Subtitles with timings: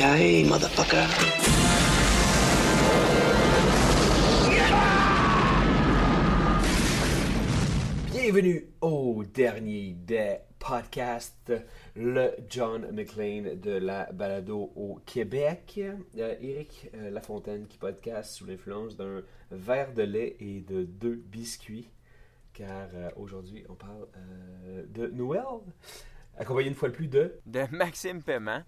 [0.00, 1.06] Yippee-ki-yay, motherfucker.
[8.10, 11.52] Bienvenue au dernier des podcasts,
[11.94, 15.78] le John McLean de la balado au Québec.
[16.16, 21.16] Euh, Éric euh, Lafontaine qui podcast sous l'influence d'un verre de lait et de deux
[21.16, 21.90] biscuits.
[22.54, 25.44] Car euh, aujourd'hui, on parle euh, de Noël,
[26.38, 27.38] accompagné une fois de plus de...
[27.44, 28.62] de Maxime Paiement.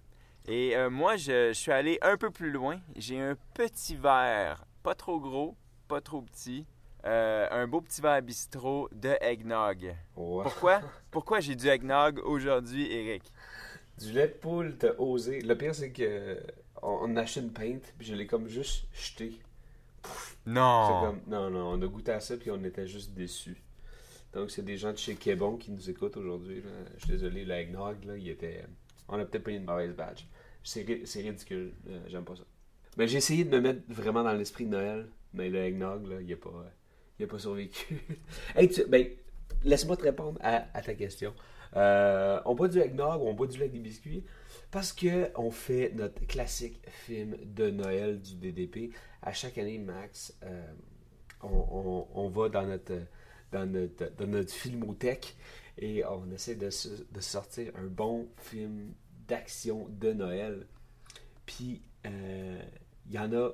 [0.48, 2.80] Et euh, moi, je, je suis allé un peu plus loin.
[2.96, 5.56] J'ai un petit verre, pas trop gros,
[5.88, 6.66] pas trop petit.
[7.04, 9.94] euh, un beau petit verre bistrot de eggnog.
[10.14, 10.80] Pourquoi?
[11.10, 13.32] Pourquoi j'ai du eggnog aujourd'hui, Eric?
[13.98, 15.40] Du lait de poule, t'as osé.
[15.42, 16.40] Le pire, c'est que
[16.82, 19.38] on, on a acheté une pinte, puis je l'ai comme juste jeté.
[20.04, 21.00] C'est Non!
[21.02, 23.62] comme, non, non, on a goûté à ça puis on était juste déçus.
[24.32, 26.62] Donc, c'est des gens de chez Québec qui nous écoutent aujourd'hui.
[26.96, 28.64] Je suis désolé, le eggnog, là, il était...
[29.08, 30.26] On a peut-être pris une mauvaise batch.
[30.62, 31.72] C'est ri- c'est ridicule.
[31.88, 32.44] euh, J'aime pas ça.
[32.96, 36.20] Mais j'ai essayé de me mettre vraiment dans l'esprit de Noël, mais le eggnog, là,
[36.20, 36.64] il a pas,
[37.18, 38.00] il a pas survécu.
[38.56, 39.06] hey, tu- ben,
[39.64, 41.34] laisse-moi te répondre à, ta question.
[41.74, 44.24] Euh, on boit du eggnog ou on boit du lait des biscuits
[44.70, 48.92] parce que on fait notre classique film de Noël du DDP.
[49.22, 50.62] À chaque année, Max, euh,
[51.42, 52.92] on va dans notre,
[53.52, 55.36] dans notre, dans notre filmothèque
[55.78, 56.68] et on essaie de,
[57.12, 58.92] de sortir un bon film
[59.28, 60.66] d'action de Noël.
[61.46, 62.62] Puis, euh,
[63.06, 63.50] il y en a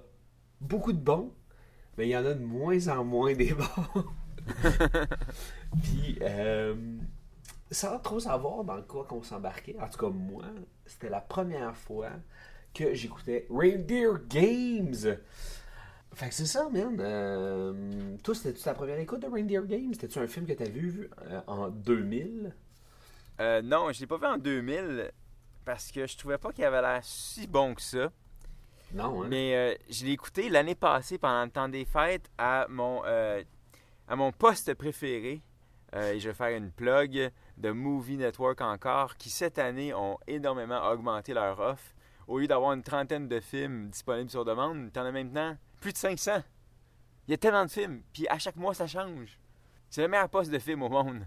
[0.61, 1.33] beaucoup de bons,
[1.97, 4.05] mais il y en a de moins en moins des bons.
[5.83, 6.75] Puis, euh,
[7.71, 10.45] sans trop savoir dans quoi qu'on s'embarquait, en tout cas moi,
[10.87, 12.11] c'était la première fois
[12.75, 15.19] que j'écoutais Reindeer Games.
[16.15, 16.97] Fait que c'est ça, man.
[17.01, 19.93] Euh, toi, c'était-tu ta première écoute de Reindeer Games?
[19.93, 22.53] C'était-tu un film que t'as vu euh, en 2000?
[23.41, 25.13] Euh, non, je l'ai pas vu en 2000
[25.65, 28.11] parce que je trouvais pas qu'il avait l'air si bon que ça.
[28.93, 29.27] Non, hein?
[29.29, 34.33] Mais je l'ai écouté l'année passée pendant le temps des fêtes à mon, à mon
[34.33, 35.43] poste préféré.
[35.95, 40.89] Et je vais faire une plug de Movie Network encore, qui cette année ont énormément
[40.91, 41.95] augmenté leur offre.
[42.27, 45.99] Au lieu d'avoir une trentaine de films disponibles sur demande, t'en as maintenant plus de
[45.99, 46.43] 500.
[47.27, 49.39] Il y a tellement de films, puis à chaque mois ça change.
[49.91, 51.25] C'est le meilleur poste de film au monde.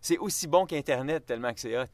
[0.00, 1.86] C'est aussi bon qu'Internet tellement que c'est hot.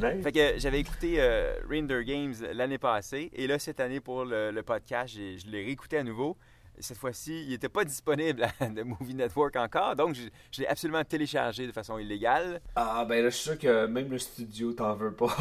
[0.22, 4.50] Fait que j'avais écouté euh, Reindeer Games l'année passée et là cette année pour le,
[4.50, 6.36] le podcast, je l'ai réécouté à nouveau.
[6.78, 10.22] Cette fois-ci, il n'était pas disponible à The Movie Network encore, donc je,
[10.52, 12.60] je l'ai absolument téléchargé de façon illégale.
[12.74, 15.26] Ah, ben là, je suis sûr que même le studio t'en veut pas.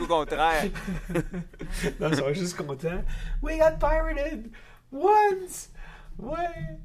[0.00, 0.70] Au contraire,
[2.00, 3.04] non, ils sont juste contents.
[3.42, 4.50] We got pirated!
[4.92, 5.70] Once!
[6.18, 6.78] Ouais!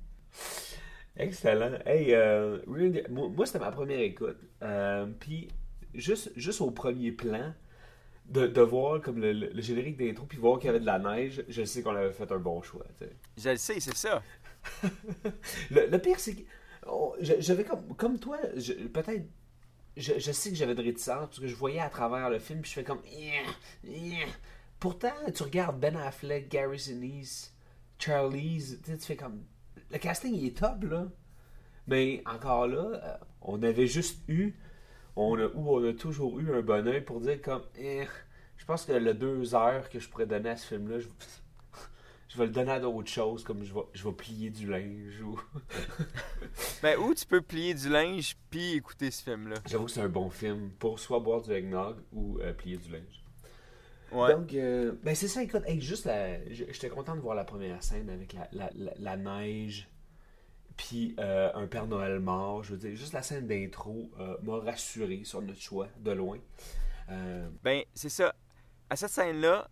[1.18, 1.78] Excellent.
[1.86, 2.60] Hey, euh,
[3.10, 4.38] moi, c'était ma première écoute.
[4.62, 5.50] Euh, Puis,
[5.94, 7.54] juste, juste au premier plan,
[8.26, 10.86] de, de voir comme le, le- le générique d'intro, puis voir qu'il y avait de
[10.86, 12.86] la neige, je sais qu'on avait fait un bon choix.
[13.38, 14.22] je le sais, c'est ça.
[15.72, 16.44] Le, le pire, c'est que
[17.20, 18.38] j'avais comme, comme toi,
[18.94, 19.26] peut-être,
[19.98, 22.62] je, je sais que j'avais de réticence parce que je voyais à travers le film,
[22.62, 23.02] puis je fais comme.
[24.80, 27.54] Pourtant, tu regardes Ben Affleck, Gary Sinise,
[28.00, 29.44] Charlize, tu fais comme.
[29.92, 31.08] Le casting, il est top, là.
[31.88, 34.54] Mais encore là, euh, on avait juste eu,
[35.16, 37.64] on a, ou on a toujours eu un bon oeil pour dire comme.
[37.78, 38.06] Eh,
[38.58, 41.08] je pense que le deux heures que je pourrais donner à ce film-là, je,
[42.30, 45.22] je vais le donner à d'autres choses, comme je vais, je vais plier du linge
[45.22, 45.40] ou.
[46.84, 49.56] Mais où tu peux plier du linge puis écouter ce film-là?
[49.68, 52.92] J'avoue que c'est un bon film pour soit boire du eggnog ou euh, plier du
[52.92, 53.24] linge.
[54.12, 54.34] Ouais.
[54.34, 57.82] Donc, euh, ben c'est ça, écoute, hey, juste la, j'étais content de voir la première
[57.82, 59.90] scène avec la, la, la neige,
[60.78, 62.64] puis euh, un Père Noël mort.
[62.64, 66.38] Je veux dire, juste la scène d'intro euh, m'a rassuré sur notre choix de loin.
[67.10, 68.34] Euh, Ben, c'est ça.
[68.90, 69.70] À cette scène-là,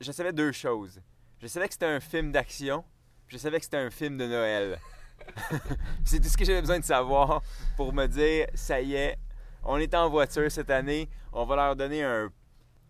[0.00, 1.00] je, savais deux choses.
[1.38, 2.84] Je savais que c'était un film d'action,
[3.26, 4.78] puis je savais que c'était un film de Noël.
[6.04, 7.42] c'est tout ce que j'avais besoin de savoir
[7.76, 9.18] pour me dire, ça y est,
[9.64, 12.30] on est en voiture cette année, on va leur donner un,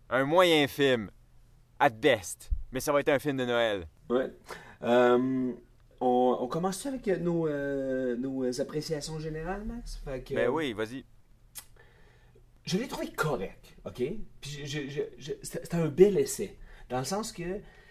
[0.09, 1.09] un moyen film,
[1.79, 3.87] at best, mais ça va être un film de Noël.
[4.09, 4.31] ouais.
[4.83, 5.53] Euh,
[6.01, 10.01] on, on commence avec nos, euh, nos appréciations générales, Max?
[10.03, 11.03] Fait que, Ben oui, vas-y.
[12.65, 14.03] je l'ai trouvé correct, OK?
[14.41, 14.63] Puis
[15.43, 16.55] c'était un bel essai.
[16.89, 17.43] Dans le sens que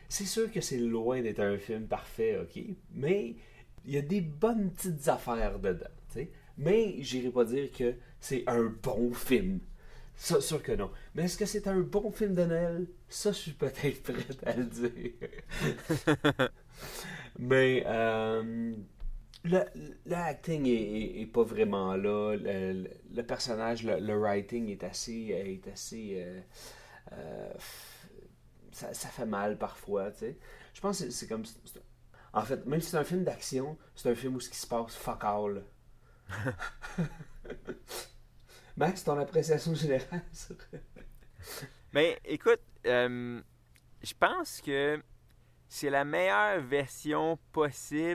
[0.09, 2.63] c'est sûr que c'est loin d'être un film parfait, OK?
[2.93, 3.35] Mais
[3.85, 6.31] il y a des bonnes petites affaires dedans, tu sais?
[6.59, 9.61] Mais j'irai pas dire que c'est un bon film.
[10.17, 10.91] Ça, sûr que non.
[11.15, 12.87] Mais est-ce que c'est un bon film de Noël?
[13.09, 15.13] Ça, je suis peut-être prêt à le dire.
[17.39, 18.75] Mais euh,
[19.45, 19.61] le,
[20.07, 22.37] le acting est, est- est pas vraiment là.
[22.37, 25.29] Le, le- personnage, le, le writing est assez.
[25.31, 26.41] Est assez euh,
[27.13, 27.53] euh,
[28.73, 30.39] ça, ça fait mal parfois, tu sais.
[30.75, 31.45] Je pense que c'est- comme.
[32.33, 34.67] En fait, même si c'est un film d'action, c'est un film où ce qui se
[34.67, 35.65] passe fuck all.
[38.77, 40.57] Max, ton appréciation générale sur.
[41.93, 43.41] Mais écoute, euh,
[44.03, 45.03] je pense que
[45.69, 48.15] c'est la meilleure version possible